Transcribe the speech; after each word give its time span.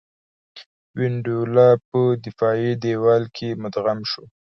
وینډولا 0.97 1.69
په 1.89 1.99
دفاعي 2.25 2.71
دېوال 2.83 3.23
کې 3.35 3.47
مدغم 3.63 3.99
شو. 4.11 4.23